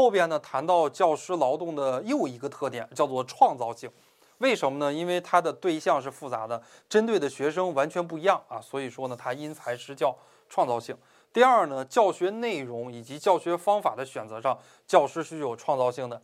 [0.00, 3.90] 后边呢谈到教师劳动的又一个特点，叫做创造性。
[4.38, 4.90] 为什么呢？
[4.90, 10.16] 因为它的对象是复杂的，针对的学生完全不一样啊，所以说呢，它因材施教，
[10.48, 10.96] 创造性。
[11.34, 16.22] 第二呢，教学内容以及教学方法的选择上，教师是有创造性的。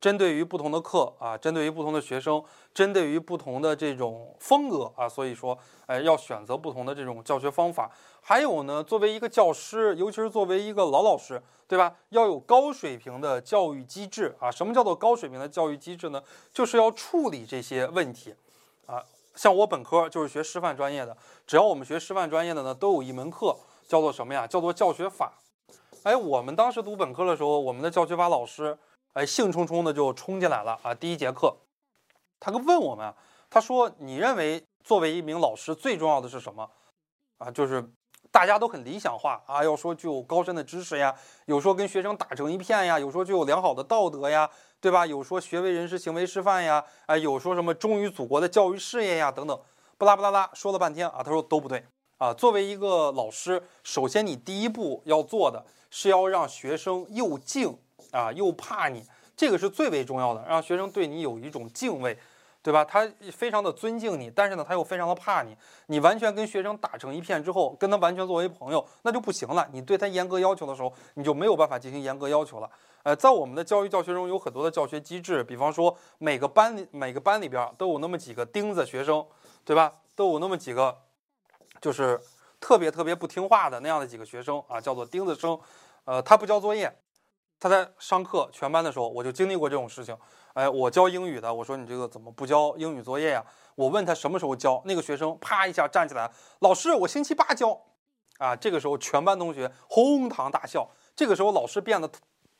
[0.00, 2.42] 针对于不同的课啊，针对于不同的学生，
[2.74, 7.90] 针对于不同的这种风格啊，所以说，哎，要选择不同的这种教学方法。
[8.20, 11.94] 还有呢，作为一个教师，尤其是作为一个老老师，对吧？
[12.10, 14.50] 要有高水平的教育机制啊。
[14.50, 16.22] 什么叫做高水平的教育机制呢？
[16.52, 18.34] 就是要处理这些问题
[18.84, 19.02] 啊。
[19.34, 21.16] 像我本科就是学师范专业的，
[21.46, 23.56] 只要我们学师范专业的呢，都有一门课
[23.88, 24.46] 叫做什么呀？
[24.46, 25.32] 叫做教学法。
[26.02, 28.76] 哎，我们当时读本科的时候，我们的教学法老师。
[29.14, 30.92] 哎，兴冲冲的就冲进来了啊！
[30.92, 31.56] 第一节课，
[32.40, 33.14] 他问我们，
[33.48, 36.68] 他说：“你认为作为一名老师最重要的是什么？”
[37.38, 37.88] 啊，就是
[38.32, 41.14] 大家都很理想化啊，要说具有高深的知识呀，
[41.46, 45.06] 有说跟学生打成一片呀，有说具有良好的道德呀，对吧？
[45.06, 49.56] 有说学为人师，行为示范呀，哎，有说什么忠于祖国的教育事业呀，等等，
[49.96, 51.84] 不拉不拉拉说了半天啊，他说都不对
[52.18, 52.34] 啊。
[52.34, 57.78] 作为一个老师，首先你第一步要做的是要让学生又敬。
[58.10, 59.04] 啊，又怕你，
[59.36, 62.16] 这个是最为重要的，让学生对你有一种敬畏，
[62.62, 62.84] 对吧？
[62.84, 65.56] 他非常的尊敬你，但是呢，他又非常的怕你。
[65.86, 69.68] 你完全跟学生打成一片之后，跟他完全作为朋友，那就不行了。
[69.72, 72.70] 你对他严格要求的时候，你就没有办法进行严格要求了。
[73.02, 79.26] 呃，在我们的教育教学中，有很多的教学机制，比方说每个班里每个班里边都有那么几个钉子学生，
[79.64, 79.92] 对吧？
[80.14, 80.96] 都有那么几个，
[81.82, 82.18] 就是
[82.60, 85.58] 特别特别不听话的那样的几个学生啊，叫做钉子生。
[86.04, 86.94] 呃，他不交作业。
[87.64, 90.14] 他在上课全班的时候，我就经历过这种事情。
[90.52, 93.42] 哎，我教英语的，我说你这个怎么不交英语作业呀？
[93.74, 97.74] 我问他什么时候交，那个学生啪一下站起来，老师，我星期八交。
[98.36, 100.86] 啊，这个时候全班同学哄堂大笑。
[101.16, 102.10] 这个时候老师变得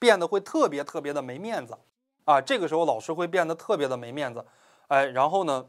[0.00, 1.78] 变得会特别特别的没面子。
[2.24, 4.44] 啊，这个时候老师会变得特别的没面子。
[4.88, 5.64] 哎，然后呢，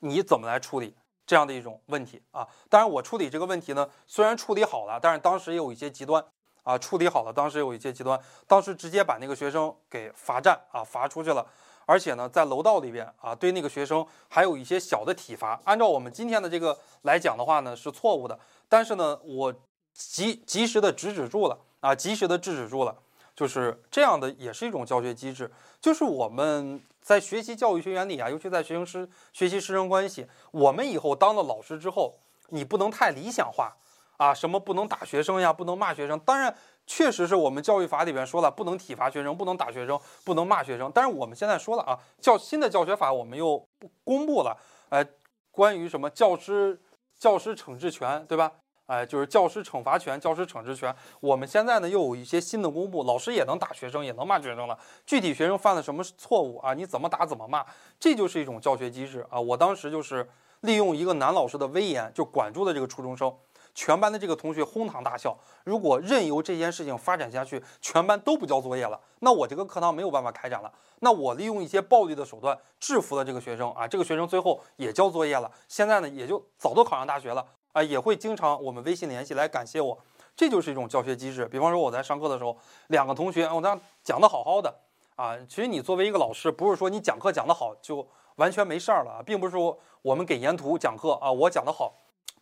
[0.00, 2.46] 你怎么来处理这样的一种问题啊？
[2.68, 6.22] 当然，我处理这个问题呢，虽然处理好了，但是当时也有一些极端。
[6.64, 11.46] 啊，处理好了，当时有一些极端，当时直接把那个学生给罚站啊，罚出去了，
[11.86, 15.60] 而且呢，在楼道里边啊，对那个学生还有一些小的体罚。
[15.64, 18.36] 按照我们今天的这个来讲的话呢，是错误的，
[18.68, 19.54] 但是呢，我
[19.92, 22.96] 及及时的制止住了啊，及时的制止住了，
[23.36, 25.52] 就是这样的，也是一种教学机制。
[25.80, 32.14] 就是我们在学习教育学原理啊，尤其在学生师学习师生关系，我们以后当了老师之后，
[32.48, 33.76] 你不能太理想化。
[34.16, 35.52] 啊，什么不能打学生呀？
[35.52, 36.18] 不能骂学生。
[36.20, 36.54] 当然，
[36.86, 40.90] 确实是我们教育法里边说了，不能体罚学生，不能打学生，不能骂学生。
[40.94, 43.66] 但是我们现在说了啊，教新的教学法我们又
[44.04, 44.56] 公布了，
[44.90, 45.04] 哎，
[45.50, 46.80] 关于什么教师
[47.18, 48.50] 教师惩治权，对吧？
[48.86, 50.94] 哎，就是教师惩罚权、教师惩治权。
[51.18, 54.78] 我们现在呢又有一些新的公布，老师也能打学生，也能骂学生了。
[55.06, 56.74] 具体学生犯了什么错误啊？
[56.74, 57.64] 你怎么打怎么骂，
[57.98, 59.40] 这就是一种教学机制啊。
[59.40, 60.28] 我当时就是
[60.60, 63.34] 利用一个男老师的威严，就管住了这个初中生。
[63.74, 65.36] 全班的这个同学哄堂大笑。
[65.64, 70.72] 如果任由这件事情发展下去，全班都不交作业了，那我这个课堂没有办法开展了。
[71.00, 75.50] 那我利用一些暴力的手段制服了这个学生啊，这个学生最后也交作业了。
[75.68, 79.98] 现在呢，也就早都考上大学了啊，也会经常我们微信联系来感谢我。
[80.36, 81.46] 这就是一种教学机制。
[81.46, 82.56] 比方说我在上课的时候，
[82.86, 84.74] 两个同学我那讲的好好的
[85.16, 88.06] 啊，其实你作为一个老师，不是说你讲课讲得好就
[88.36, 91.94] 完全没事儿了啊，并不是说我们给沿途讲课啊，我讲得好。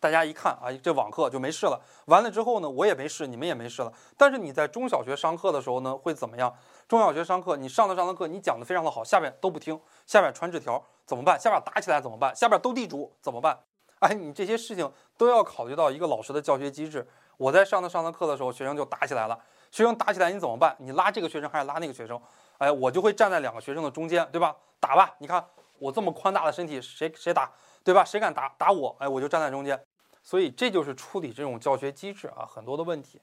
[0.03, 1.79] 大家一看啊，这网课就没事了。
[2.07, 3.89] 完了之后呢，我也没事，你们也没事了。
[4.17, 6.53] 但是你在中小学上课的时候呢，会怎么样？
[6.89, 11.39] 中小学上课，你上的上的课，你讲的非常的好，下边都不听，下边传纸条怎么办？
[11.39, 12.35] 下边打起来怎么办？
[12.35, 13.57] 下边斗地主怎么办？
[13.99, 17.07] 哎，你这些事情都要考虑到一个老师的教学机制。
[17.37, 19.39] 我在上的上的课的时候，学生就打起来了。
[19.71, 20.75] 学生打起来你怎么办？
[20.79, 22.21] 你拉这个学生还是拉那个学生？
[22.57, 24.53] 哎，我就会站在两个学生的中间，对吧？
[24.81, 25.45] 打吧，你看
[25.79, 27.49] 我这么宽大的身体，谁谁打，
[27.83, 28.03] 对吧？
[28.03, 28.95] 谁敢打打我？
[28.99, 29.81] 哎，我就站在中间。
[30.23, 33.21] 所以这就是处理这种教学机制啊，很多的问题。